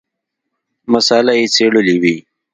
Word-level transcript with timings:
مساله 0.93 1.31
یې 1.39 1.45
څېړلې 1.55 1.95
وي. 2.01 2.15